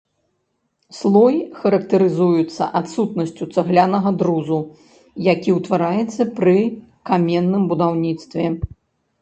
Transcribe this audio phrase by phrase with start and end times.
[0.99, 4.57] Слой характарызуецца адсутнасцю цаглянага друзу,
[5.33, 6.57] які ўтвараецца пры
[7.11, 8.45] каменным будаўніцтве.